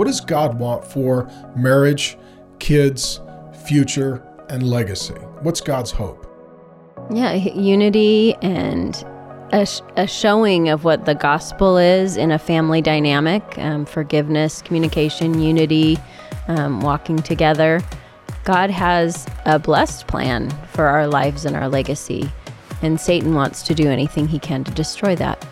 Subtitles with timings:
[0.00, 2.16] What does God want for marriage,
[2.58, 3.20] kids,
[3.66, 5.12] future, and legacy?
[5.42, 6.26] What's God's hope?
[7.12, 8.96] Yeah, unity and
[9.52, 9.68] a,
[9.98, 15.98] a showing of what the gospel is in a family dynamic um, forgiveness, communication, unity,
[16.48, 17.82] um, walking together.
[18.44, 22.32] God has a blessed plan for our lives and our legacy,
[22.80, 25.46] and Satan wants to do anything he can to destroy that.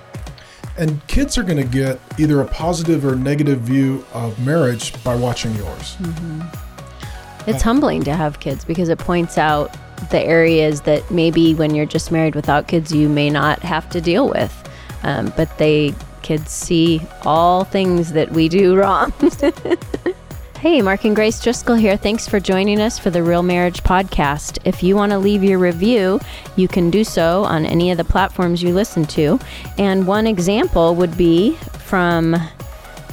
[0.79, 5.17] And kids are going to get either a positive or negative view of marriage by
[5.17, 5.97] watching yours.
[5.97, 7.51] Mm-hmm.
[7.51, 9.77] It's humbling to have kids because it points out
[10.11, 14.01] the areas that maybe when you're just married without kids, you may not have to
[14.01, 14.55] deal with.
[15.03, 19.13] Um, but they kids see all things that we do wrong.
[20.61, 21.97] hey, Mark and Grace Driscoll here.
[21.97, 24.59] Thanks for joining us for the Real Marriage Podcast.
[24.65, 26.19] If you want to leave your review,
[26.57, 29.39] you can do so on any of the platforms you listen to.
[29.79, 32.35] And one example would be from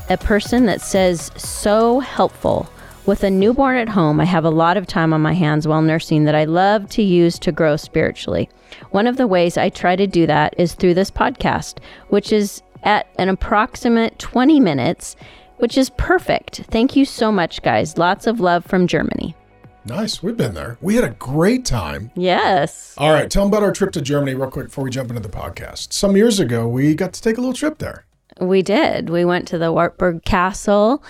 [0.09, 2.67] a person that says, so helpful.
[3.05, 5.83] With a newborn at home, I have a lot of time on my hands while
[5.83, 8.49] nursing that I love to use to grow spiritually.
[8.89, 12.63] One of the ways I try to do that is through this podcast, which is
[12.81, 15.15] at an approximate 20 minutes,
[15.57, 16.63] which is perfect.
[16.69, 17.97] Thank you so much, guys.
[17.97, 19.35] Lots of love from Germany.
[19.85, 20.23] Nice.
[20.23, 20.77] We've been there.
[20.81, 22.11] We had a great time.
[22.15, 22.95] Yes.
[22.97, 23.29] All right.
[23.29, 25.93] Tell them about our trip to Germany real quick before we jump into the podcast.
[25.93, 28.05] Some years ago, we got to take a little trip there.
[28.41, 29.11] We did.
[29.11, 31.03] We went to the Wartburg Castle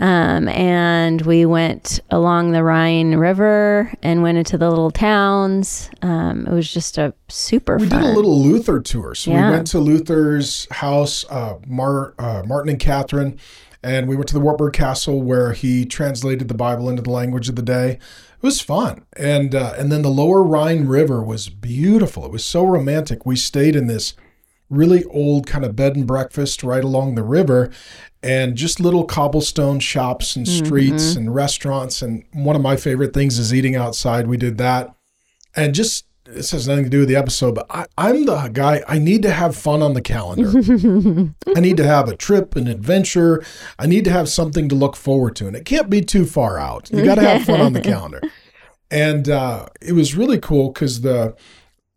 [0.00, 5.90] um, and we went along the Rhine River and went into the little towns.
[6.02, 8.02] Um, it was just a super we fun.
[8.02, 9.14] did a little Luther tour.
[9.14, 9.50] So yeah.
[9.50, 13.38] we went to Luther's house, uh, Mar- uh, Martin and Catherine,
[13.82, 17.48] and we went to the Wartburg Castle where he translated the Bible into the language
[17.48, 17.92] of the day.
[17.92, 19.04] It was fun.
[19.16, 22.24] And, uh, and then the lower Rhine River was beautiful.
[22.24, 23.24] It was so romantic.
[23.24, 24.14] We stayed in this
[24.68, 27.70] really old kind of bed and breakfast right along the river
[28.22, 31.18] and just little cobblestone shops and streets mm-hmm.
[31.18, 32.02] and restaurants.
[32.02, 34.26] And one of my favorite things is eating outside.
[34.26, 34.94] We did that.
[35.54, 38.82] And just, this has nothing to do with the episode, but I, am the guy,
[38.86, 40.50] I need to have fun on the calendar.
[41.56, 43.42] I need to have a trip, an adventure.
[43.78, 45.46] I need to have something to look forward to.
[45.46, 46.90] And it can't be too far out.
[46.92, 48.20] You got to have fun on the calendar.
[48.90, 51.34] And uh, it was really cool because the,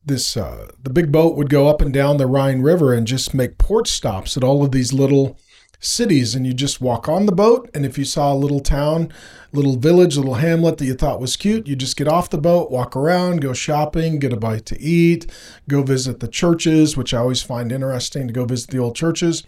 [0.03, 3.33] this uh, the big boat would go up and down the Rhine River and just
[3.33, 5.37] make port stops at all of these little
[5.81, 9.11] cities and you just walk on the boat and if you saw a little town
[9.51, 12.69] little village little hamlet that you thought was cute you just get off the boat
[12.69, 15.29] walk around go shopping get a bite to eat
[15.67, 19.43] go visit the churches which i always find interesting to go visit the old churches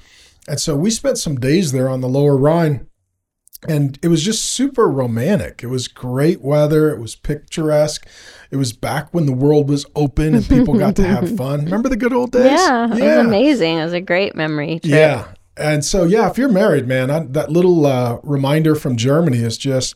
[0.47, 2.87] and so we spent some days there on the lower rhine
[3.67, 8.07] and it was just super romantic it was great weather it was picturesque
[8.53, 11.65] it was back when the world was open and people got to have fun.
[11.65, 12.51] Remember the good old days?
[12.51, 13.13] Yeah, yeah.
[13.13, 13.79] it was amazing.
[13.79, 14.79] It was a great memory.
[14.79, 14.93] Trip.
[14.93, 15.27] Yeah.
[15.55, 19.57] And so, yeah, if you're married, man, I, that little uh, reminder from Germany is
[19.57, 19.95] just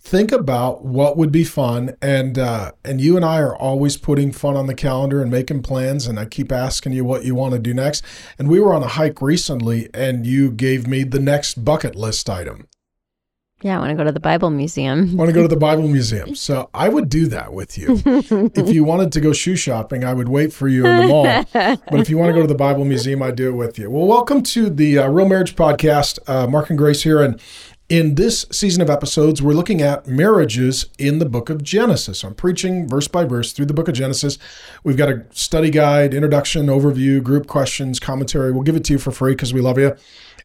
[0.00, 1.96] think about what would be fun.
[2.02, 5.62] And uh, and you and I are always putting fun on the calendar and making
[5.62, 6.06] plans.
[6.06, 8.04] And I keep asking you what you want to do next.
[8.38, 12.28] And we were on a hike recently, and you gave me the next bucket list
[12.28, 12.68] item.
[13.60, 15.16] Yeah, I want to go to the Bible Museum.
[15.16, 16.36] want to go to the Bible Museum.
[16.36, 18.00] So I would do that with you.
[18.54, 21.24] if you wanted to go shoe shopping, I would wait for you in the mall.
[21.52, 23.90] but if you want to go to the Bible Museum, I'd do it with you.
[23.90, 26.20] Well, welcome to the uh, Real Marriage Podcast.
[26.28, 27.20] Uh, Mark and Grace here.
[27.20, 27.40] And
[27.88, 32.22] in this season of episodes, we're looking at marriages in the book of Genesis.
[32.22, 34.38] I'm preaching verse by verse through the book of Genesis.
[34.84, 38.52] We've got a study guide, introduction, overview, group questions, commentary.
[38.52, 39.96] We'll give it to you for free because we love you.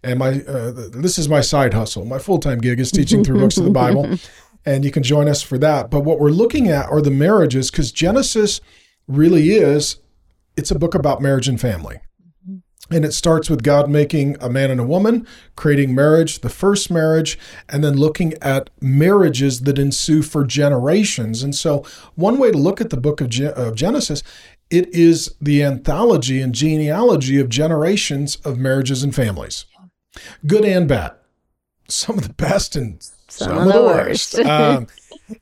[0.04, 2.06] And my uh, this is my side hustle.
[2.06, 4.18] My full time gig is teaching through books of the Bible,
[4.66, 5.90] and you can join us for that.
[5.90, 8.60] But what we're looking at are the marriages because Genesis
[9.08, 9.98] really is
[10.56, 12.00] it's a book about marriage and family.
[12.94, 16.92] And it starts with God making a man and a woman, creating marriage, the first
[16.92, 17.38] marriage,
[17.70, 21.44] and then looking at marriages that ensue for generations.
[21.44, 21.84] And so,
[22.16, 24.24] one way to look at the book of, of Genesis
[24.70, 29.66] it is the anthology and genealogy of generations of marriages and families
[30.46, 31.14] good and bad.
[31.88, 34.40] Some of the best and some, some of the worst.
[34.40, 34.88] um,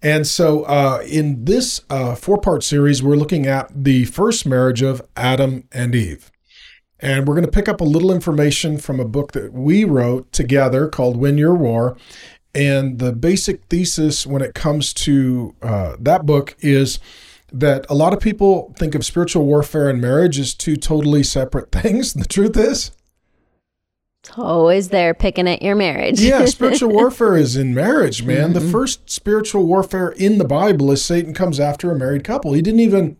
[0.01, 4.81] and so, uh, in this uh, four part series, we're looking at the first marriage
[4.81, 6.30] of Adam and Eve.
[7.01, 10.31] And we're going to pick up a little information from a book that we wrote
[10.31, 11.97] together called Win Your War.
[12.53, 16.99] And the basic thesis when it comes to uh, that book is
[17.51, 21.71] that a lot of people think of spiritual warfare and marriage as two totally separate
[21.71, 22.13] things.
[22.13, 22.91] And the truth is,
[24.23, 26.21] it's always there picking at your marriage.
[26.21, 28.53] yeah, spiritual warfare is in marriage, man.
[28.53, 28.65] Mm-hmm.
[28.65, 32.53] The first spiritual warfare in the Bible is Satan comes after a married couple.
[32.53, 33.17] He didn't even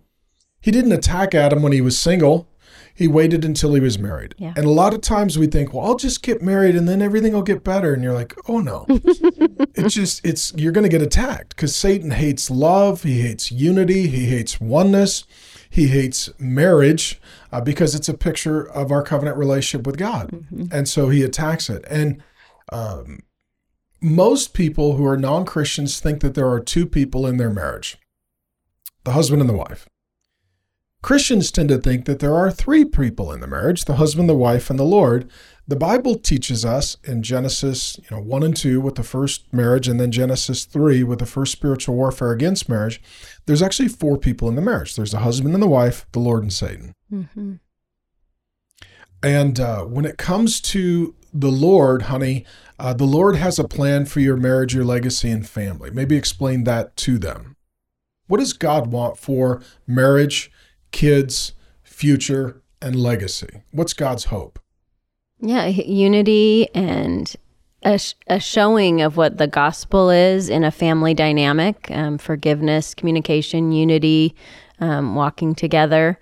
[0.61, 2.47] he didn't attack Adam when he was single.
[2.93, 4.35] He waited until he was married.
[4.37, 4.53] Yeah.
[4.55, 7.33] And a lot of times we think, well, I'll just get married and then everything
[7.33, 7.93] will get better.
[7.93, 8.85] And you're like, oh no.
[8.89, 13.03] it's just, it's, you're going to get attacked because Satan hates love.
[13.03, 14.07] He hates unity.
[14.07, 15.25] He hates oneness.
[15.69, 17.21] He hates marriage
[17.51, 20.29] uh, because it's a picture of our covenant relationship with God.
[20.29, 20.65] Mm-hmm.
[20.71, 21.85] And so he attacks it.
[21.89, 22.21] And
[22.71, 23.19] um,
[24.01, 27.97] most people who are non Christians think that there are two people in their marriage
[29.03, 29.87] the husband and the wife.
[31.01, 34.35] Christians tend to think that there are three people in the marriage the husband, the
[34.35, 35.29] wife, and the Lord.
[35.67, 39.87] The Bible teaches us in Genesis you know, 1 and 2 with the first marriage,
[39.87, 43.01] and then Genesis 3 with the first spiritual warfare against marriage.
[43.45, 46.43] There's actually four people in the marriage there's the husband and the wife, the Lord
[46.43, 46.93] and Satan.
[47.11, 47.53] Mm-hmm.
[49.23, 52.45] And uh, when it comes to the Lord, honey,
[52.79, 55.91] uh, the Lord has a plan for your marriage, your legacy, and family.
[55.91, 57.55] Maybe explain that to them.
[58.27, 60.51] What does God want for marriage,
[60.91, 61.53] kids,
[61.83, 63.63] future, and legacy?
[63.71, 64.59] What's God's hope?
[65.39, 67.33] Yeah, unity and
[67.83, 72.93] a, sh- a showing of what the gospel is in a family dynamic um, forgiveness,
[72.93, 74.35] communication, unity,
[74.79, 76.19] um, walking together.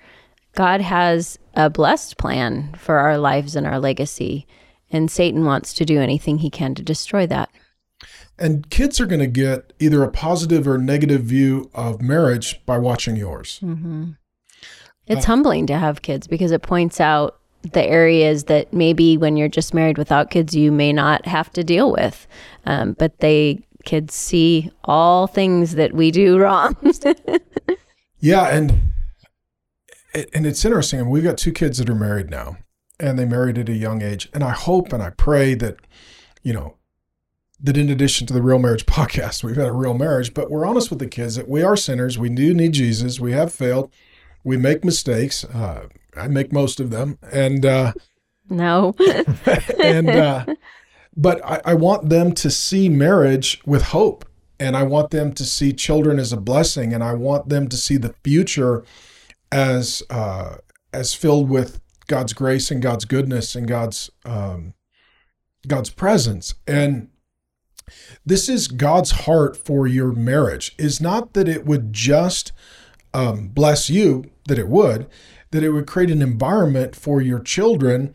[0.56, 4.48] God has a blessed plan for our lives and our legacy,
[4.92, 7.50] and Satan wants to do anything he can to destroy that.
[8.38, 12.77] And kids are going to get either a positive or negative view of marriage by
[12.77, 13.60] watching yours.
[13.62, 14.12] Mm-hmm.
[15.09, 19.50] It's humbling to have kids because it points out the areas that maybe when you're
[19.50, 22.27] just married without kids, you may not have to deal with.
[22.65, 26.75] Um, but they kids see all things that we do wrong.
[28.19, 28.91] Yeah, and
[30.33, 31.00] and it's interesting.
[31.00, 32.57] And we've got two kids that are married now,
[33.00, 34.29] and they married at a young age.
[34.33, 35.77] And I hope and I pray that,
[36.44, 36.75] you know,
[37.61, 40.65] that in addition to the Real Marriage podcast, we've had a real marriage, but we're
[40.65, 42.17] honest with the kids that we are sinners.
[42.17, 43.19] We do need Jesus.
[43.19, 43.91] We have failed.
[44.44, 45.44] We make mistakes.
[45.44, 47.94] Uh, I make most of them, and uh,
[48.50, 48.95] no.
[49.83, 50.45] and uh,
[51.15, 54.25] but I, I want them to see marriage with hope,
[54.59, 57.77] and I want them to see children as a blessing, and I want them to
[57.77, 58.83] see the future
[59.51, 60.57] as uh,
[60.94, 64.74] as filled with God's grace and God's goodness and God's um,
[65.68, 66.56] God's presence.
[66.68, 67.09] And
[68.25, 70.75] this is God's heart for your marriage.
[70.77, 72.51] Is not that it would just
[73.13, 75.07] um, bless you, that it would,
[75.51, 78.13] that it would create an environment for your children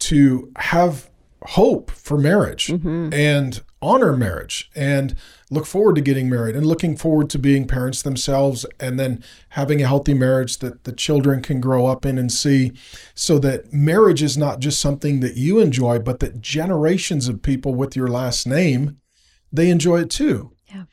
[0.00, 1.10] to have
[1.48, 3.12] hope for marriage Mm-hmm.
[3.12, 5.14] and honor marriage and
[5.50, 9.80] look forward to getting married and looking forward to being parents themselves and then having
[9.82, 12.72] a healthy marriage that the children can grow up in and see
[13.14, 17.74] so that marriage is not just something that you enjoy but that generations of people
[17.74, 18.98] with your last name
[19.50, 20.84] they enjoy it too Yeah.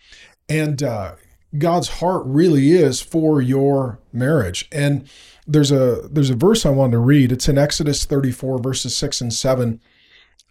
[0.48, 1.16] and uh,
[1.58, 5.08] god's heart really is for your marriage and
[5.46, 9.22] there's a there's a verse i wanted to read it's in exodus 34 verses 6
[9.22, 9.80] and 7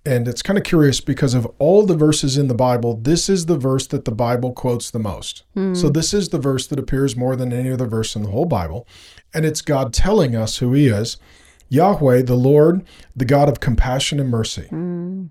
[0.06, 3.46] and it's kind of curious because of all the verses in the Bible, this is
[3.46, 5.42] the verse that the Bible quotes the most.
[5.74, 8.44] So, this is the verse that appears more than any other verse in the whole
[8.44, 8.86] Bible.
[9.34, 11.16] And it's God telling us who He is
[11.68, 12.84] Yahweh, the Lord,
[13.16, 14.68] the God of compassion and mercy.
[14.70, 15.30] Mm,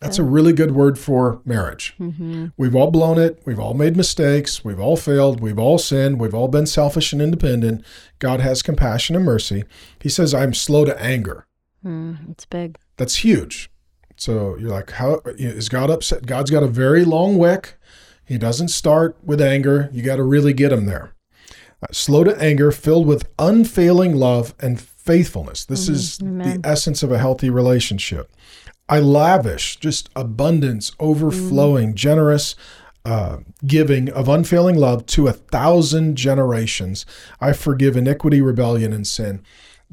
[0.00, 1.94] That's a really good word for marriage.
[1.98, 2.48] mm-hmm.
[2.58, 3.42] We've all blown it.
[3.46, 4.62] We've all made mistakes.
[4.62, 5.40] We've all failed.
[5.40, 6.20] We've all sinned.
[6.20, 7.82] We've all been selfish and independent.
[8.18, 9.64] God has compassion and mercy.
[10.00, 11.46] He says, I'm slow to anger.
[11.84, 12.76] Mm, it's big.
[12.98, 13.70] That's huge.
[14.16, 16.26] So you're like, how is God upset?
[16.26, 17.78] God's got a very long wick.
[18.24, 19.88] He doesn't start with anger.
[19.92, 21.14] You got to really get him there.
[21.82, 25.64] Uh, slow to anger, filled with unfailing love and faithfulness.
[25.64, 26.62] This is amen.
[26.62, 28.32] the essence of a healthy relationship.
[28.88, 32.54] I lavish, just abundance, overflowing, generous,
[33.04, 37.06] uh, giving of unfailing love to a thousand generations.
[37.40, 39.42] I forgive iniquity, rebellion, and sin.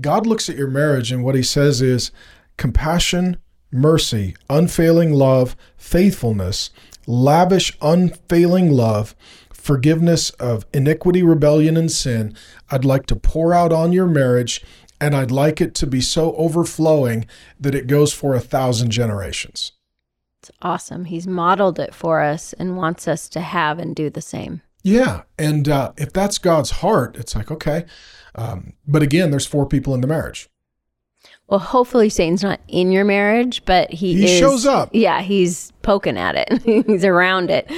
[0.01, 2.11] God looks at your marriage and what he says is
[2.57, 3.37] compassion,
[3.71, 6.69] mercy, unfailing love, faithfulness,
[7.05, 9.15] lavish, unfailing love,
[9.51, 12.35] forgiveness of iniquity, rebellion, and sin.
[12.69, 14.63] I'd like to pour out on your marriage,
[15.03, 17.25] and I'd like it to be so overflowing
[17.59, 19.73] that it goes for a thousand generations.
[20.39, 21.05] It's awesome.
[21.05, 24.61] He's modeled it for us and wants us to have and do the same.
[24.81, 25.23] Yeah.
[25.37, 27.85] And uh, if that's God's heart, it's like, okay.
[28.35, 30.49] Um, but again, there's four people in the marriage.
[31.47, 34.89] Well, hopefully Satan's not in your marriage, but he, He is- shows up.
[34.93, 36.61] Yeah, he's poking at it.
[36.87, 37.69] he's around it.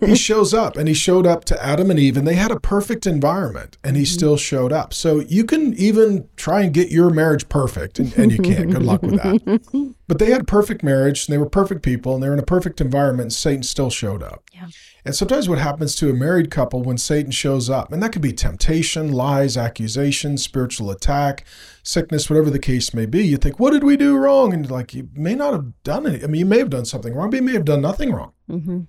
[0.00, 2.58] he shows up and he showed up to Adam and Eve and they had a
[2.58, 4.14] perfect environment and he mm-hmm.
[4.14, 4.92] still showed up.
[4.92, 8.70] So you can even try and get your marriage perfect and, and you can't.
[8.70, 9.94] Good luck with that.
[10.06, 12.38] But they had a perfect marriage and they were perfect people and they were in
[12.38, 14.42] a perfect environment and Satan still showed up.
[14.52, 14.66] Yeah.
[15.06, 18.22] And sometimes what happens to a married couple when Satan shows up, and that could
[18.22, 21.44] be temptation, lies, accusations, spiritual attack,
[21.82, 24.54] sickness, whatever the case may be, you think, what did we do wrong?
[24.54, 26.24] And like, you may not have done it.
[26.24, 28.32] I mean, you may have done something wrong, you may have done nothing wrong.
[28.50, 28.80] Mm-hmm.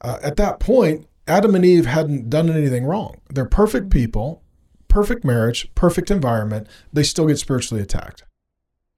[0.00, 3.20] Uh, at that point, Adam and Eve hadn't done anything wrong.
[3.30, 4.42] They're perfect people,
[4.88, 6.66] perfect marriage, perfect environment.
[6.92, 8.24] They still get spiritually attacked.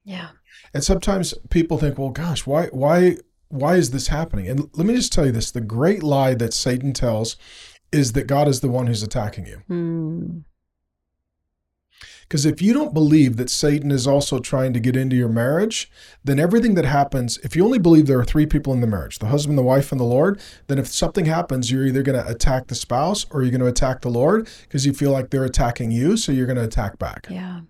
[0.05, 0.31] Yeah.
[0.73, 3.19] And sometimes people think, well, gosh, why, why,
[3.49, 4.49] why is this happening?
[4.49, 7.37] And let me just tell you this the great lie that Satan tells
[7.93, 9.63] is that God is the one who's attacking you.
[9.71, 10.45] Mm.
[12.29, 15.91] Because if you don't believe that Satan is also trying to get into your marriage,
[16.25, 19.19] then everything that happens, if you only believe there are three people in the marriage
[19.19, 22.29] the husband, the wife, and the Lord then if something happens, you're either going to
[22.31, 25.45] attack the spouse or you're going to attack the Lord because you feel like they're
[25.45, 27.27] attacking you, so you're going to attack back.
[27.31, 27.61] Yeah.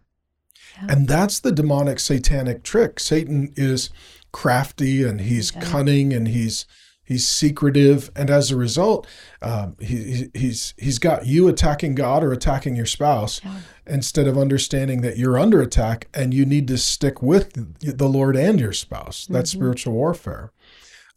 [0.88, 2.98] And that's the demonic satanic trick.
[2.98, 3.90] Satan is
[4.32, 5.60] crafty and he's Yeah.
[5.60, 6.66] cunning and he's
[7.04, 9.06] he's secretive, and as a result,
[9.42, 13.60] um, he, he- he's he's got you attacking God or attacking your spouse Yeah.
[13.86, 18.36] instead of understanding that you're under attack and you need to stick with the Lord
[18.36, 19.26] and your spouse.
[19.26, 19.56] That's Mhm.
[19.56, 20.50] spiritual warfare.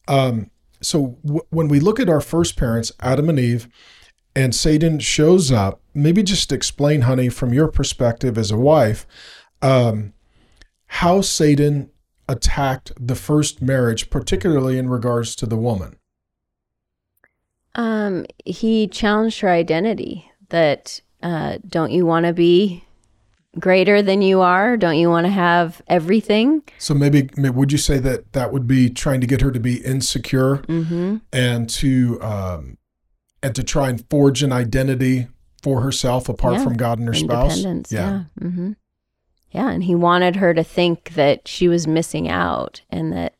[0.08, 0.52] Um,
[0.82, 3.68] so w- when we look at our first parents, Adam and Eve,
[4.36, 9.08] and Satan shows up, maybe just explain, honey, from your perspective as a wife,
[9.64, 10.14] um,
[10.88, 11.90] how Satan
[12.28, 15.98] attacked the first marriage, particularly in regards to the woman.
[17.76, 22.84] Um, he challenged her identity that uh, don't you want to be
[23.60, 24.78] greater than you are?
[24.78, 26.64] Don't you want to have everything?
[26.80, 29.60] So maybe, maybe would you say that that would be trying to get her to
[29.60, 31.18] be insecure Mm-hmm.
[31.34, 32.78] and to um,
[33.44, 35.28] and to try and forge an identity
[35.62, 36.64] for herself apart Yeah.
[36.64, 37.60] from God and her spouse?
[37.64, 37.74] Yeah.
[37.90, 38.24] Yeah.
[38.42, 38.72] Mm-hmm.
[39.52, 39.70] Yeah.
[39.70, 43.36] And he wanted her to think that she was missing out and that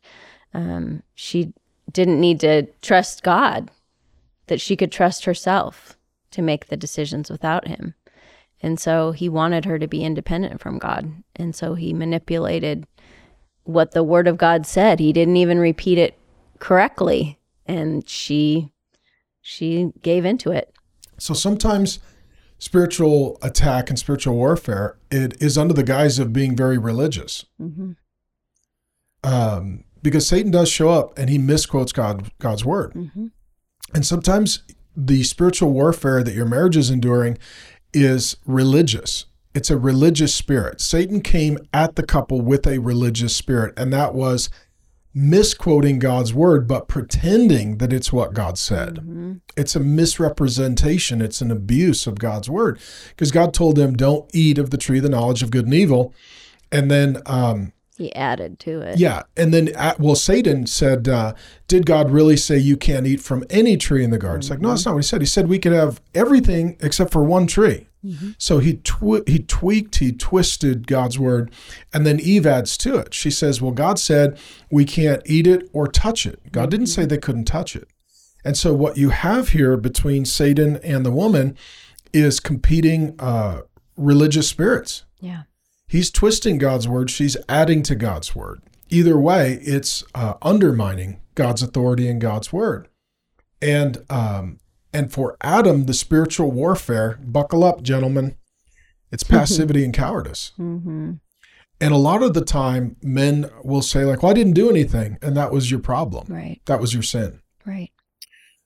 [0.54, 1.52] um, she
[1.92, 3.70] didn't need to trust God,
[4.46, 5.98] that she could trust herself
[6.30, 7.94] to make the decisions without him.
[8.60, 11.12] And so he wanted her to be independent from God.
[11.36, 12.86] And so he manipulated
[13.64, 14.98] what the word of God said.
[14.98, 16.18] He didn't even repeat it
[16.58, 17.38] correctly.
[17.66, 18.72] And she
[19.40, 20.74] she gave into it.
[21.18, 22.00] So sometimes
[22.58, 27.46] spiritual attack and spiritual warfare it is under the guise of being very religious.
[27.60, 27.92] Mm-hmm.
[29.24, 32.92] Um, because Satan does show up and he misquotes God God's word.
[32.94, 33.26] Mm-hmm.
[33.94, 34.62] And sometimes
[34.96, 37.38] the spiritual warfare that your marriage is enduring
[37.92, 39.26] is religious.
[39.54, 40.80] It's a religious spirit.
[40.80, 44.50] Satan came at the couple with a religious spirit, and that was
[45.18, 48.96] misquoting God's word, but pretending that it's what God said.
[48.96, 49.32] Mm-hmm.
[49.56, 52.78] It's a misrepresentation, it's an abuse of God's word.
[53.08, 55.74] Because God told them, don't eat of the tree of the knowledge of good and
[55.74, 56.14] evil.
[56.70, 58.98] And then, um, He added to it.
[58.98, 59.24] yeah.
[59.36, 61.34] And then, uh, well, Satan said, uh,
[61.66, 64.40] Did God really say you can't eat from any tree in the garden?
[64.40, 65.20] It's like, no, that's not what he said.
[65.20, 67.87] He said we could have everything except for one tree.
[68.04, 68.34] Mhm.
[68.38, 71.50] So he twi- he tweaked, he twisted God's word,
[71.92, 73.12] and then Eve adds to it.
[73.12, 74.38] She says, "Well, God said
[74.70, 76.40] we can't eat it or touch it.
[76.52, 77.88] God didn't say they couldn't touch it."
[78.44, 81.56] And so what you have here between Satan and the woman
[82.12, 83.62] is competing uh,
[83.96, 85.04] religious spirits.
[85.20, 85.42] Yeah.
[85.86, 87.10] He's twisting God's word.
[87.10, 88.60] She's adding to God's word.
[88.90, 92.88] Either way, it's uh, undermining God's authority and God's word.
[93.60, 94.60] And um,
[94.92, 97.18] and for Adam, the spiritual warfare.
[97.22, 98.36] Buckle up, gentlemen.
[99.10, 100.52] It's passivity and cowardice.
[100.58, 101.14] Mm-hmm.
[101.80, 105.18] And a lot of the time, men will say like, "Well, I didn't do anything,"
[105.22, 106.26] and that was your problem.
[106.28, 106.60] Right.
[106.66, 107.40] That was your sin.
[107.64, 107.90] Right.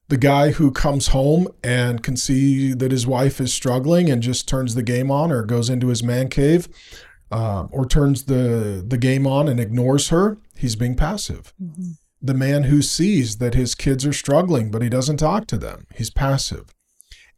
[0.08, 4.48] The guy who comes home and can see that his wife is struggling and just
[4.48, 6.68] turns the game on, or goes into his man cave,
[7.30, 11.52] um, or turns the the game on and ignores her, he's being passive.
[11.62, 11.92] Mm-hmm.
[12.22, 15.86] The man who sees that his kids are struggling but he doesn't talk to them,
[15.94, 16.72] he's passive.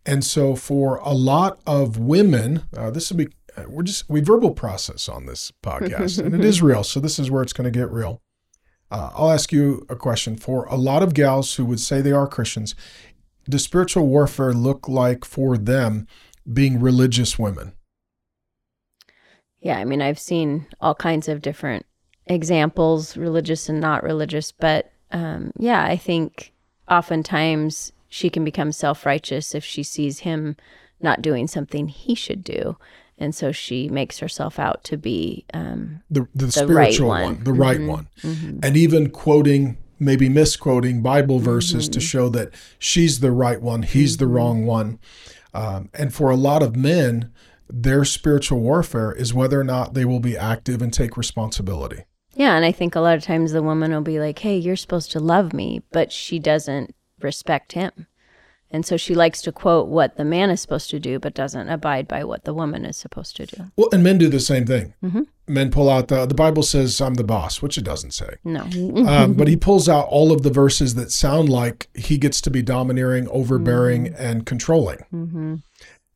[0.07, 4.21] And so, for a lot of women, uh, this will be uh, we're just we
[4.21, 6.85] verbal process on this podcast, and it is real.
[6.85, 8.21] So this is where it's going to get real.
[8.91, 10.37] Uh, I'll ask you a question.
[10.37, 12.75] For a lot of gals who would say they are Christians,
[13.49, 16.07] does spiritual warfare look like for them
[16.53, 17.73] being religious women?
[19.61, 19.79] Yeah.
[19.79, 21.87] I mean, I've seen all kinds of different
[22.27, 26.53] examples, religious and not religious, but um, yeah, I think
[26.91, 30.57] oftentimes she can become self righteous if she sees him
[31.01, 32.77] not doing something he should do.
[33.19, 37.35] And so she makes herself out to be um, The the, the spiritual right one.
[37.37, 37.45] one.
[37.45, 37.87] the right Mhm.
[37.89, 38.65] one, mhm.
[38.65, 44.17] and even quoting maybe misquoting Bible verses to show that she's the right one, he's
[44.17, 44.99] the wrong one.
[45.55, 47.31] Um, and for a lot of men,
[47.71, 52.03] their spiritual warfare is whether or not they will be active and take responsibility.
[52.35, 54.77] Yeah, and I think a lot of times the woman will be like, "Hey, you're
[54.77, 58.07] supposed to love me," but she doesn't respect him.
[58.75, 61.69] And so she likes to quote what the man is supposed to do, but doesn't
[61.69, 63.67] abide by what the woman is supposed to do.
[63.77, 64.95] Well, and men do the same thing.
[65.01, 65.23] Mm-hmm.
[65.47, 68.35] Men pull out the the Bible says I'm the boss, which it doesn't say.
[68.43, 68.63] No.
[69.07, 72.51] Um, but he pulls out all of the verses that sound like he gets to
[72.51, 74.17] be domineering, overbearing, mm.
[74.19, 74.99] and controlling.
[75.15, 75.55] Mm-hmm.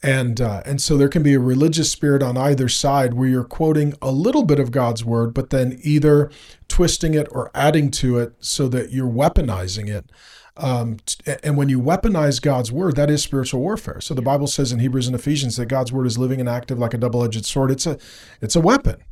[0.01, 3.43] And uh, and so there can be a religious spirit on either side where you're
[3.43, 6.31] quoting a little bit of God's word, but then either
[6.69, 10.11] twisting it or adding to it so that you're weaponizing it.
[10.57, 10.99] Um,
[11.43, 14.01] and when you weaponize God's word, that is spiritual warfare.
[14.01, 16.79] So the Bible says in Hebrews and Ephesians that God's word is living and active
[16.79, 17.71] like a double-edged sword.
[17.71, 17.99] It's a
[18.41, 19.03] it's a weapon.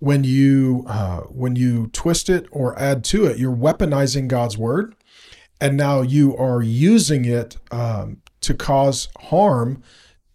[0.00, 4.96] When you uh, when you twist it or add to it, you're weaponizing God's word,
[5.60, 9.82] and now you are using it um, to cause harm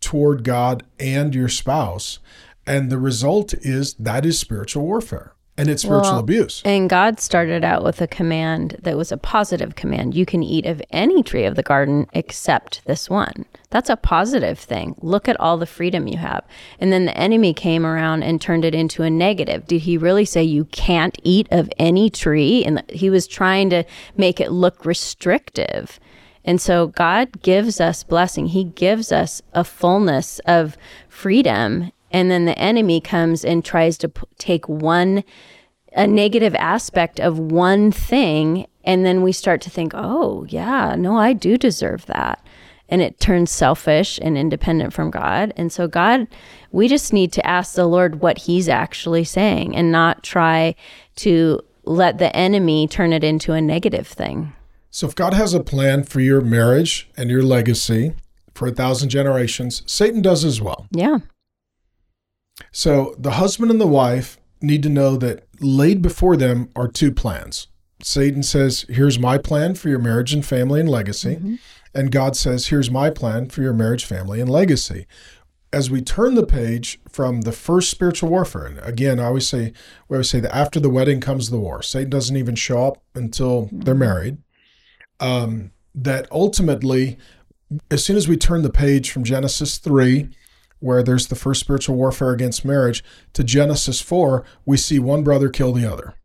[0.03, 2.19] toward God and your spouse.
[2.65, 6.61] And the result is that is spiritual warfare and it's spiritual Well, abuse.
[6.65, 10.15] And God started out with a command that was a positive command.
[10.15, 13.45] You can eat of any tree of the garden except this one.
[13.69, 14.95] That's a positive thing.
[15.01, 16.43] Look at all the freedom you have.
[16.79, 19.67] And then the enemy came around and turned it into a negative.
[19.67, 22.65] Did he really say you can't eat of any tree?
[22.65, 23.83] And he was trying to
[24.17, 25.99] make it look restrictive.
[26.45, 28.47] And so God gives us blessing.
[28.47, 31.91] He gives us a fullness of freedom.
[32.11, 35.23] And then the enemy comes and tries to p- take one,
[35.93, 38.67] a negative aspect of one thing.
[38.83, 42.45] And then we start to think, oh, yeah, no, I do deserve that.
[42.89, 45.53] And it turns selfish and independent from God.
[45.55, 46.27] And so, God,
[46.71, 50.75] we just need to ask the Lord what He's actually saying and not try
[51.17, 54.53] to let the enemy turn it into a negative thing.
[54.93, 58.13] So if God has a plan for your marriage and your legacy
[58.53, 60.85] for a thousand generations, Satan does as well.
[60.91, 61.17] Yeah.
[62.71, 67.11] So the husband and the wife need to know that laid before them are two
[67.11, 67.69] plans.
[68.03, 71.37] Satan says, Here's my plan for your marriage and family and legacy.
[71.37, 71.55] Mm-hmm.
[71.95, 75.07] And God says, Here's my plan for your marriage, family, and legacy.
[75.71, 79.73] As we turn the page from the first spiritual warfare, and again, I always say,
[80.07, 81.81] we always say that after the wedding comes the war.
[81.81, 83.99] Satan doesn't even show up until they're mm-hmm.
[83.99, 84.37] married.
[85.19, 87.17] Um, that ultimately,
[87.91, 90.29] as soon as we turn the page from Genesis 3,
[90.79, 95.49] where there's the first spiritual warfare against marriage, to Genesis 4, we see one brother
[95.49, 96.15] kill the other.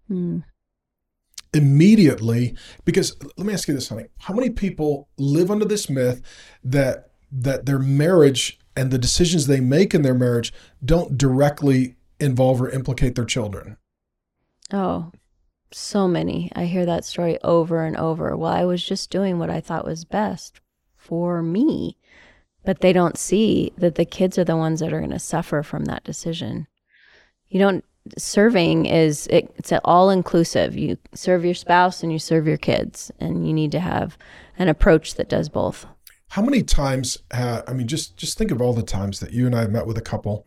[1.55, 4.07] Immediately, because let me ask you this, honey.
[4.19, 6.21] How many people live under this myth
[6.63, 10.53] that that their marriage and the decisions they make in their marriage
[10.85, 13.77] don't directly involve or implicate their children?
[14.73, 15.11] Oh,
[15.73, 16.51] so many.
[16.55, 18.37] I hear that story over and over.
[18.37, 20.61] Well, I was just doing what I thought was best
[20.97, 21.97] for me.
[22.65, 25.63] But they don't see that the kids are the ones that are going to suffer
[25.63, 26.67] from that decision.
[27.49, 27.85] You don't,
[28.19, 30.77] serving is, it, it's all inclusive.
[30.77, 34.19] You serve your spouse and you serve your kids, and you need to have
[34.59, 35.87] an approach that does both.
[36.29, 37.19] How many times?
[37.31, 39.71] Uh, I mean, just just think of all the times that you and I have
[39.71, 40.47] met with a couple,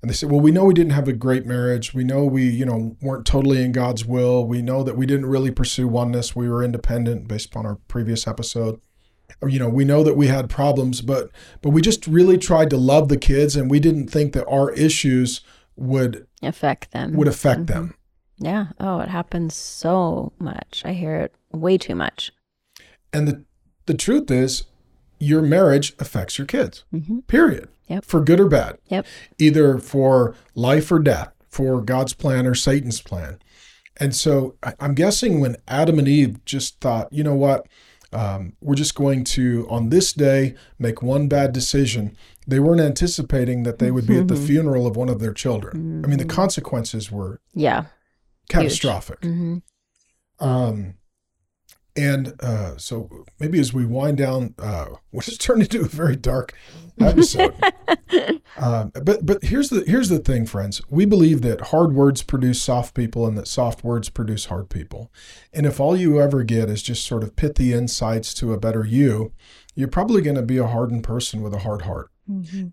[0.00, 1.92] and they said, "Well, we know we didn't have a great marriage.
[1.92, 4.44] We know we, you know, weren't totally in God's will.
[4.46, 6.36] We know that we didn't really pursue oneness.
[6.36, 8.80] We were independent based upon our previous episode.
[9.42, 11.30] Or, you know, we know that we had problems, but
[11.60, 14.70] but we just really tried to love the kids, and we didn't think that our
[14.72, 15.42] issues
[15.76, 17.12] would Affect them.
[17.14, 17.72] would affect mm-hmm.
[17.88, 17.94] them.
[18.38, 18.66] yeah.
[18.80, 20.82] Oh, it happens so much.
[20.84, 22.32] I hear it way too much.
[23.12, 23.44] And the
[23.86, 24.64] the truth is,
[25.18, 26.84] your marriage affects your kids.
[27.26, 27.68] Period.
[27.88, 28.04] Yep.
[28.04, 28.78] For good or bad.
[28.88, 29.06] Yep.
[29.38, 33.38] Either for life or death, for God's plan or Satan's plan.
[33.96, 37.66] And so I'm guessing when Adam and Eve just thought, you know what,
[38.12, 43.64] um, we're just going to, on this day, make one bad decision, they weren't anticipating
[43.64, 46.02] that they would be at the funeral of one of their children.
[46.04, 47.86] I mean, the consequences were Yeah.
[48.48, 49.22] catastrophic.
[49.24, 49.58] hmm
[50.38, 50.94] Um,
[51.98, 56.14] and uh, so maybe as we wind down, uh, what has turned into a very
[56.14, 56.54] dark
[57.00, 57.54] episode.
[58.56, 60.80] um, but but here's the here's the thing, friends.
[60.88, 65.10] We believe that hard words produce soft people, and that soft words produce hard people.
[65.52, 68.86] And if all you ever get is just sort of pithy insights to a better
[68.86, 69.32] you,
[69.74, 72.10] you're probably going to be a hardened person with a hard heart.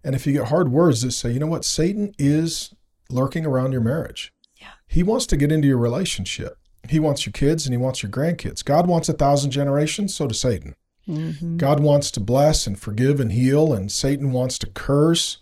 [0.04, 2.76] And if you get hard words that say, you know what, Satan is
[3.10, 4.34] lurking around your marriage.
[4.58, 4.72] Yeah.
[4.88, 6.58] He wants to get into your relationship.
[6.89, 8.63] He wants your kids and he wants your grandkids.
[8.63, 10.76] God wants a thousand generations, so does Satan.
[11.08, 11.58] Mm-hmm.
[11.58, 15.38] God wants to bless and forgive and heal, and Satan wants to curse,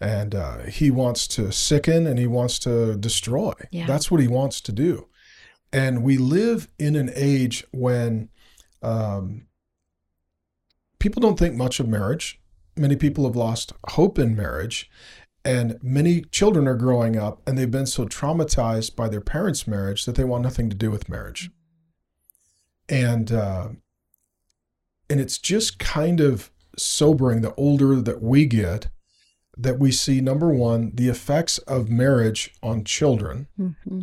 [0.00, 3.52] and uh, he wants to sicken and he wants to destroy.
[3.70, 3.86] Yeah.
[3.86, 5.08] That's what he wants to do.
[5.72, 8.28] And we live in an age when
[8.82, 9.46] um,
[10.98, 12.40] people don't think much of marriage.
[12.76, 14.88] Many people have lost hope in marriage.
[15.48, 20.04] And many children are growing up and they've been so traumatized by their parents' marriage
[20.04, 21.50] that they want nothing to do with marriage.
[22.88, 23.68] And uh,
[25.10, 28.88] and it's just kind of sobering the older that we get
[29.56, 34.02] that we see number one the effects of marriage on children Mm-hmm.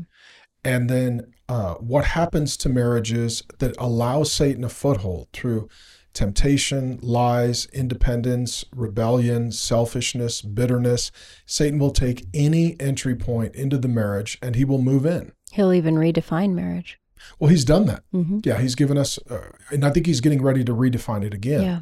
[0.63, 5.69] and then uh, what happens to marriages that allow satan a foothold through
[6.15, 11.11] temptation lies independence rebellion selfishness bitterness
[11.45, 15.73] satan will take any entry point into the marriage and he will move in He'll
[15.73, 16.97] even redefine marriage.
[17.37, 18.39] well he's done that Mm-hmm.
[18.45, 21.61] yeah he's given us uh, and i think he's getting ready to redefine it again
[21.61, 21.79] Yeah.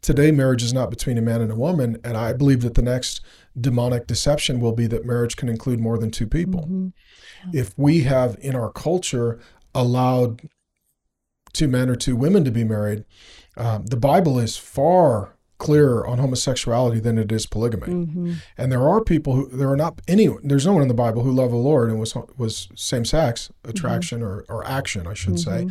[0.00, 2.82] today marriage is not between a man and a woman and i believe that the
[2.82, 3.20] next
[3.60, 6.92] demonic deception will be that marriage can include more than two people Mhm.
[7.52, 9.38] if we have in our culture
[9.74, 10.40] allowed
[11.52, 13.04] two men or two women to be married
[13.56, 17.86] um, the bible is far clearer on homosexuality than it is polygamy.
[18.06, 18.36] Mhm.
[18.58, 21.22] and there are people who there are not any there's no one in the bible
[21.22, 25.38] who loved the lord and was was same sex attraction or, or action i should
[25.40, 25.68] say.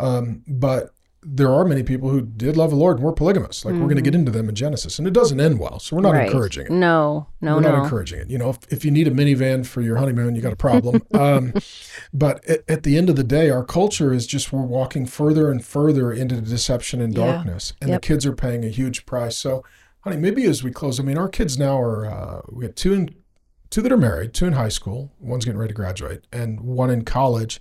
[0.00, 0.90] Um, but
[1.22, 3.96] there are many people who did love the lord and were polygamous like we're going
[3.96, 6.26] to get into them in genesis and it doesn't end well so we're not Right.
[6.26, 7.56] encouraging it No, no, no.
[7.56, 7.72] we're no.
[7.72, 10.40] not encouraging it you know if, if you need a minivan for your honeymoon you
[10.42, 11.52] got a problem um,
[12.12, 15.50] but at, at the end of the day our culture is just we're walking further
[15.50, 17.32] and further into the deception and Yeah.
[17.32, 18.00] darkness and Yep.
[18.02, 19.64] the kids are paying a huge price so
[20.02, 22.94] honey maybe as we close i mean our kids now are uh, we have two
[22.94, 23.14] in
[23.70, 26.90] two that are married two in high school one's getting ready to graduate and one
[26.90, 27.60] in college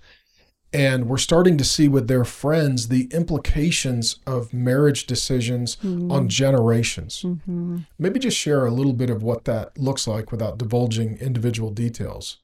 [0.77, 7.23] and we're starting to see with their friends the implications of marriage decisions on generations.
[7.25, 7.85] Mhm.
[7.97, 12.37] maybe just share a little bit of what that looks like without divulging individual details.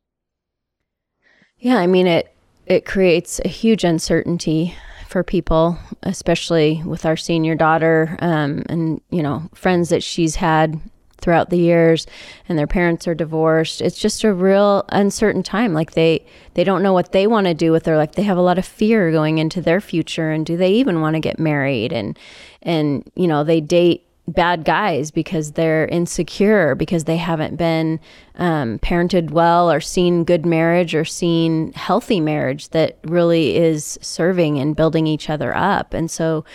[1.60, 2.30] Yeah, I mean it
[2.66, 4.74] it creates a huge uncertainty
[5.08, 10.80] for people, especially with our senior daughter um, and you know friends that she's had
[11.24, 12.06] throughout the years
[12.48, 13.82] and their parents are divorced.
[13.82, 15.74] It's just a real uncertain time.
[15.74, 18.38] Like they they don't know what they want to do with their like they have
[18.38, 21.40] a lot of fear going into their future and do they even want to get
[21.40, 21.92] married?
[21.92, 22.20] And
[22.62, 28.00] and you know they date bad guys because they're insecure because they haven't been
[28.36, 34.60] um, parented well or seen good marriage or seen healthy marriage that really is serving
[34.60, 35.94] and building each other up.
[35.94, 36.46] And so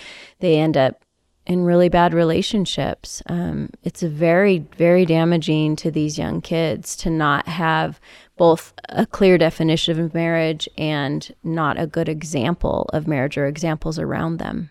[0.40, 1.02] they end up
[1.48, 7.48] in really bad relationships um, it's very very damaging to these young kids to not
[7.48, 8.00] have
[8.38, 13.98] both a clear definition of marriage and not a good example of marriage or examples
[13.98, 14.70] around them.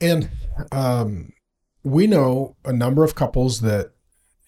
[0.00, 0.28] And
[0.70, 1.32] um,
[1.82, 3.92] we know a number of couples that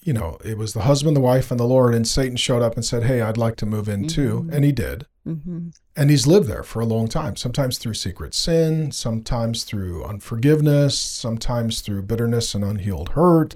[0.02, 2.74] you know it was the husband the wife and the lord and satan showed up
[2.74, 4.48] and said hey i'd like to move in too.
[4.50, 5.06] And he did.
[5.26, 5.68] Mm-hmm.
[5.96, 10.98] And he's lived there for a long time sometimes through secret sin sometimes through unforgiveness
[10.98, 13.54] sometimes through bitterness and unhealed hurt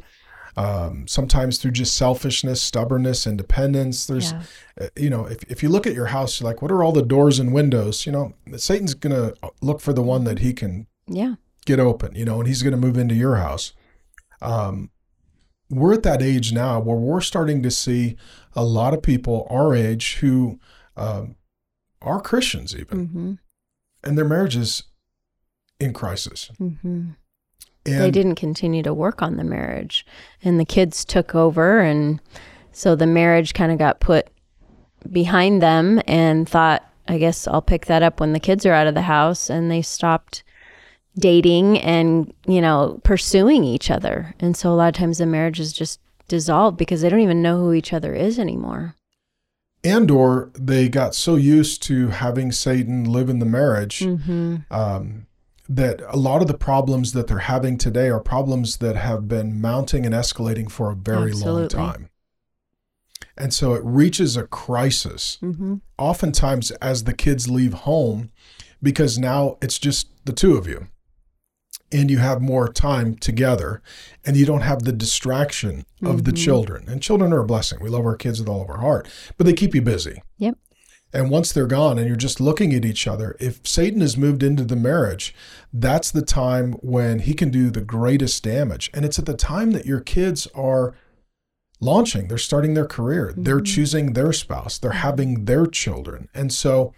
[0.56, 4.06] um, sometimes through just selfishness stubbornness independence.
[4.06, 4.42] There's Yeah.
[4.80, 6.92] uh, you know if, if you look at your house you're like what are all
[6.92, 8.06] the doors and windows?
[8.06, 11.34] You know satan's gonna look for the one that he can yeah.
[11.66, 13.72] get open you know and he's gonna move into your house.
[14.40, 14.90] Um,
[15.70, 18.16] we're at that age now where we're starting to see
[18.54, 20.60] a lot of people our age who
[20.96, 21.34] um,
[22.04, 23.08] are christians even.
[23.08, 23.32] Mm-hmm.
[24.02, 24.84] and their marriage is
[25.80, 26.50] in crisis.
[26.60, 27.10] Mm-hmm.
[27.86, 30.06] and they didn't continue to work on the marriage.
[30.42, 32.20] And the kids took over and
[32.72, 34.28] so the marriage kind of got put
[35.10, 38.86] behind them and thought i guess i'll pick that up when the kids are out
[38.86, 39.50] of the house.
[39.50, 40.44] And they stopped
[41.18, 44.34] dating and you know pursuing each other.
[44.40, 47.42] And so a lot of times the marriage is just dissolved because they don't even
[47.42, 48.96] know who each other is anymore
[49.84, 54.56] and or they got so used to having satan live in the marriage mm-hmm.
[54.70, 55.26] um,
[55.68, 59.60] that a lot of the problems that they're having today are problems that have been
[59.60, 61.78] mounting and escalating for a very Absolutely.
[61.78, 62.10] long time.
[63.36, 65.76] And so it reaches a crisis, Mm-hmm.
[65.98, 68.30] oftentimes as the kids leave home,
[68.82, 70.88] because now it's just the two of you.
[71.94, 73.80] And you have more time together,
[74.24, 76.36] and you don't have the distraction of the Mhm.
[76.36, 76.84] children.
[76.88, 77.78] And children are a blessing.
[77.80, 79.06] We love our kids with all of our heart,
[79.38, 80.20] but they keep you busy.
[80.38, 80.58] Yep.
[81.12, 84.42] And once they're gone and you're just looking at each other, if Satan has moved
[84.42, 85.32] into the marriage,
[85.72, 88.90] that's the time when he can do the greatest damage.
[88.92, 90.94] And it's at the time that your kids are
[91.80, 93.66] launching, they're starting their career, they're Mhm.
[93.66, 96.28] choosing their spouse, they're having their children.
[96.34, 96.92] And so,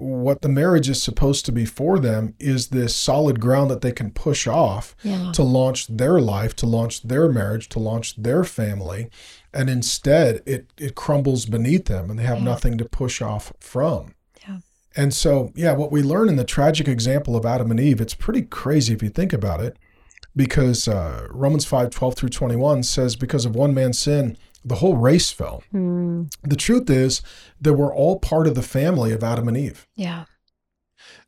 [0.00, 3.92] what the marriage is supposed to be for them is this solid ground that they
[3.92, 8.42] can push off yeah to launch their life, to launch their marriage, to launch their
[8.44, 9.10] family.
[9.52, 12.44] And instead, it, it crumbles beneath them and they have Yeah.
[12.44, 14.14] nothing to push off from.
[14.48, 14.58] Yeah.
[14.96, 18.14] And so, yeah, what we learn in the tragic example of Adam and Eve, it's
[18.14, 19.76] pretty crazy if you think about it,
[20.36, 24.96] because uh, Romans 5 12 through 21 says, because of one man's sin, the whole
[24.96, 25.62] race fell.
[25.72, 27.22] Mm, The truth is
[27.60, 29.86] that we're all part of the family of Adam and Eve.
[29.96, 30.24] yeah.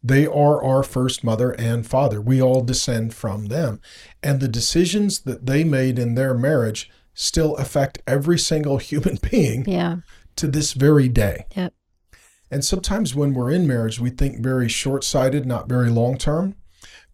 [0.05, 2.21] They are our first mother and father.
[2.21, 3.81] We all descend from them.
[4.23, 9.65] And the decisions that they made in their marriage still affect every single human being
[9.67, 9.99] Yeah.
[10.37, 11.47] to this very day.
[11.57, 11.73] Yep.
[12.51, 16.57] And sometimes when we're in marriage, we think very short sighted, not very long term.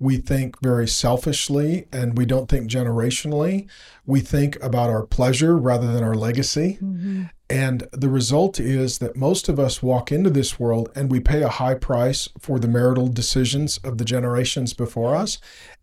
[0.01, 3.67] We think very selfishly and we don't think generationally.
[4.07, 6.79] We think about our pleasure rather than our legacy.
[6.83, 7.31] Mhm.
[7.51, 11.43] And the result is that most of us walk into this world and we pay
[11.43, 15.39] a high price for the marital decisions of the generations before us.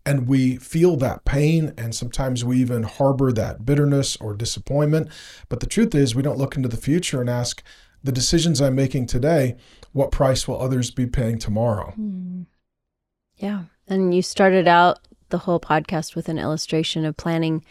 [0.06, 5.10] And we feel that pain, and sometimes we even harbor that bitterness or disappointment.
[5.49, 7.63] But the truth is, we don't look into the future and ask,
[8.04, 9.56] the decisions I'm making today,
[9.91, 11.95] what price will others be paying tomorrow?
[11.99, 12.45] Mm.
[13.38, 13.63] Yeah.
[13.88, 17.63] And you started out the whole podcast with an illustration of planning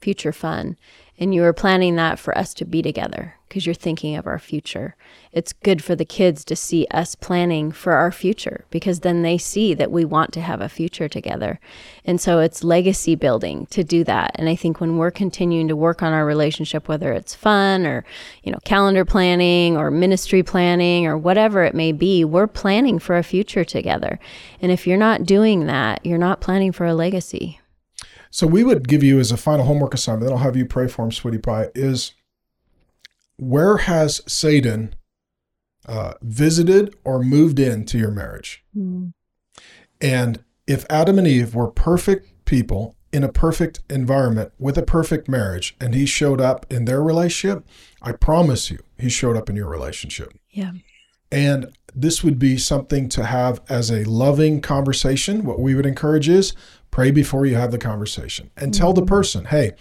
[0.00, 0.76] future fun.
[1.22, 4.40] And you were planning that for us to be together because you're thinking of our
[4.40, 4.96] future.
[5.30, 9.38] It's good for the kids to see us planning for our future because then they
[9.38, 11.60] see that we want to have a future together.
[12.04, 14.32] And so it's legacy building to do that.
[14.34, 18.04] And I think when we're continuing to work on our relationship, whether it's fun or,
[18.42, 23.16] you know, calendar planning or ministry planning or whatever it may be, we're planning for
[23.16, 24.18] a future together.
[24.60, 27.60] And if you're not doing that, you're not planning for a legacy.
[28.32, 30.88] So we would give you as a final homework assignment, then I'll have you pray
[30.88, 32.14] for him, sweetie pie, is
[33.36, 34.94] where has Satan
[35.86, 38.64] uh, visited or moved into your marriage?
[40.00, 45.28] And if Adam and Eve were perfect people in a perfect environment with a perfect
[45.28, 47.66] marriage, and he showed up in their relationship,
[48.00, 50.32] I promise you, he showed up in your relationship.
[50.50, 50.72] Yeah.
[51.32, 55.44] And this would be something to have as a loving conversation.
[55.44, 56.54] What we would encourage is
[56.90, 59.08] pray before you have the conversation and tell the mm-hmm.
[59.08, 59.72] person, hey,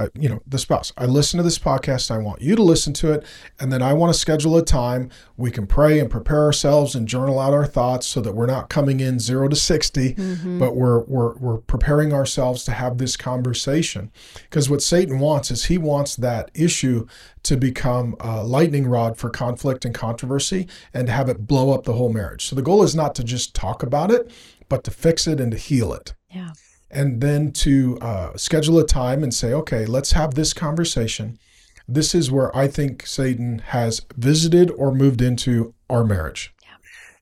[0.00, 2.10] uh, you know, the spouse, I listen to this podcast.
[2.10, 3.24] I want you to listen to it.
[3.58, 7.06] And then I want to schedule a time we can pray and prepare ourselves and
[7.06, 10.14] journal out our thoughts so that we're not coming in zero to 60,
[10.58, 14.10] but we're, we're, we're preparing ourselves to have this conversation.
[14.42, 17.06] Because what Satan wants is he wants that issue
[17.42, 21.84] to become a lightning rod for conflict and controversy and to have it blow up
[21.84, 22.46] the whole marriage.
[22.46, 24.30] So the goal is not to just talk about it,
[24.70, 26.52] but to fix it and to heal it Yeah.
[26.90, 31.38] And then to uh, schedule a time and say, okay, let's have this conversation.
[31.86, 36.54] This is where I think Satan has visited or moved into our marriage.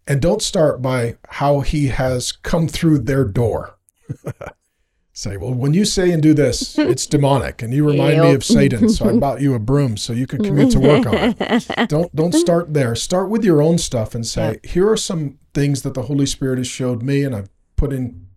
[0.07, 3.79] And don't start by how he has come through their door.
[5.19, 8.45] say, well, when you say and do this, it's demonic, and you remind me of
[8.45, 11.69] Satan, so I bought you a broom so you could commute to work on it
[11.89, 12.95] don't don't start there.
[12.95, 16.59] Start with your own stuff and say, here are some things that the Holy Spirit
[16.59, 18.28] has showed me, and I've put in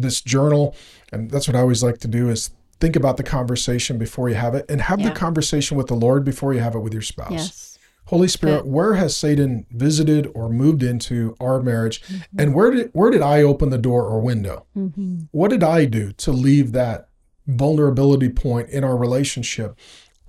[0.00, 0.74] this journal.
[1.12, 4.34] And that's what I always like to do is think about the conversation before you
[4.34, 5.08] have it, and have Yeah.
[5.10, 7.30] the conversation with the Lord before you have it with your spouse.
[7.32, 7.78] Yes.
[8.08, 12.02] Holy Spirit, where has Satan visited or moved into our marriage,
[12.38, 14.66] and where did where did I open the door or window?
[14.74, 17.08] hmm What did I do to leave that
[17.46, 19.78] vulnerability point in our relationship?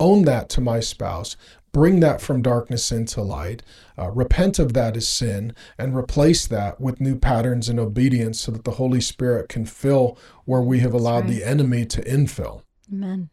[0.00, 1.36] Own that to my spouse.
[1.76, 3.62] Bring that from darkness into light.
[3.98, 8.50] Uh, repent of that as sin and replace that with new patterns and obedience so
[8.52, 11.34] that the Holy Spirit can fill where we have allowed right.
[11.34, 12.62] the enemy to infill.
[12.90, 13.28] Amen.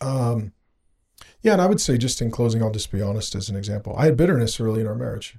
[0.00, 0.52] Um,
[1.42, 3.96] yeah, and I would say, just in closing, I'll just be honest as an example.
[3.98, 5.36] I had bitterness early in our marriage.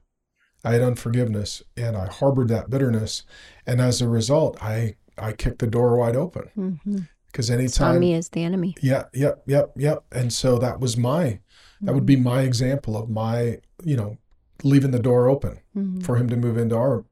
[0.61, 3.23] I had unforgiveness, and I harbored that bitterness,
[3.65, 6.97] and as a result, I I kicked the door wide open hmm
[7.31, 8.75] because Saw anytime, me as the enemy.
[8.81, 11.39] yeah, yep, yep, yep, and so that was my
[11.81, 14.17] that would be my example of my you know
[14.63, 16.03] leaving the door open Mhm.
[16.03, 17.05] for him to move into our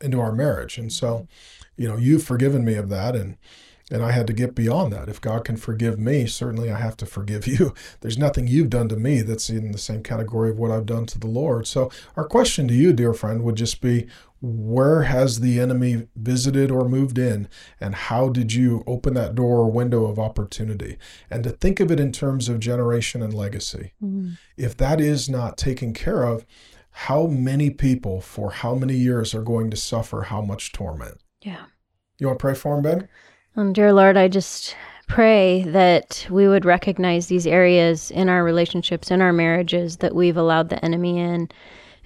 [0.00, 0.78] into our marriage.
[0.78, 1.26] And so
[1.76, 3.14] you know you've forgiven me of that.
[3.16, 3.36] And
[3.90, 5.08] and I had to get beyond that.
[5.08, 7.72] If God can forgive me, certainly I have to forgive you.
[8.00, 11.06] There's nothing you've done to me that's in the same category of what I've done
[11.06, 11.66] to the Lord.
[11.66, 14.06] So, our question to you, dear friend, would just be
[14.40, 17.48] where has the enemy visited or moved in?
[17.80, 20.96] And how did you open that door or window of opportunity?
[21.30, 23.94] And to think of it in terms of generation and legacy.
[24.02, 24.38] Mhm.
[24.56, 26.46] If that is not taken care of,
[26.90, 31.18] how many people for how many years are going to suffer how much torment?
[31.42, 31.64] Yeah.
[32.18, 33.08] You want to pray for him, Ben?
[33.56, 34.76] Um, dear Lord, I just
[35.08, 40.36] pray that we would recognize these areas in our relationships, in our marriages, that we've
[40.36, 41.48] allowed the enemy in.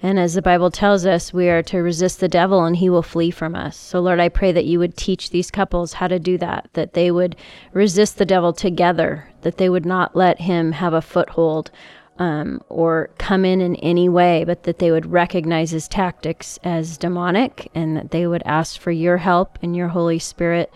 [0.01, 3.03] And as the Bible tells us, we are to resist the devil and he will
[3.03, 3.77] flee from us.
[3.77, 6.93] So, Lord, I pray that you would teach these couples how to do that, that
[6.93, 7.35] they would
[7.71, 11.71] resist the devil together, that they would not let him have a foothold
[12.19, 16.97] um, or come in in any way, but that they would recognize his tactics as
[16.97, 20.71] demonic and that they would ask for your help and your Holy Spirit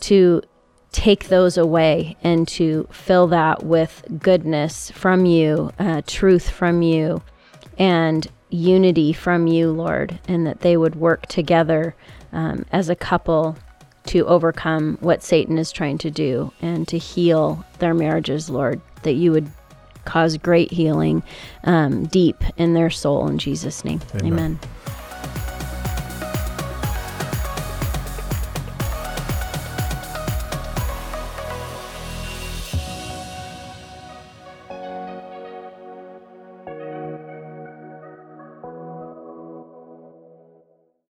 [0.00, 0.42] to
[0.92, 7.22] take those away and to fill that with goodness from you, uh, truth from you,
[7.78, 11.94] and unity from you, Lord, and that they would work together
[12.32, 13.56] um, as a couple
[14.06, 19.12] to overcome what Satan is trying to do and to heal their marriages, Lord, that
[19.12, 19.50] you would
[20.04, 21.22] cause great healing
[21.64, 24.00] um, deep in their soul in Jesus' name.
[24.16, 24.32] Amen.
[24.32, 24.58] Amen.